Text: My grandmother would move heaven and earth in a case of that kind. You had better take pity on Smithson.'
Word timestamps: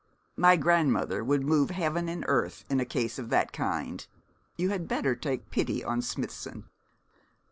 My 0.35 0.55
grandmother 0.55 1.23
would 1.23 1.43
move 1.45 1.69
heaven 1.69 2.09
and 2.09 2.25
earth 2.27 2.65
in 2.71 2.79
a 2.79 2.85
case 2.85 3.19
of 3.19 3.29
that 3.29 3.53
kind. 3.53 4.03
You 4.57 4.71
had 4.71 4.87
better 4.87 5.15
take 5.15 5.51
pity 5.51 5.83
on 5.83 6.01
Smithson.' 6.01 6.63